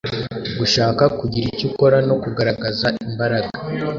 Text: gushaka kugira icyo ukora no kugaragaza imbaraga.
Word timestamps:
gushaka 0.59 1.03
kugira 1.19 1.45
icyo 1.51 1.65
ukora 1.69 1.97
no 2.07 2.15
kugaragaza 2.23 2.87
imbaraga. 3.07 3.51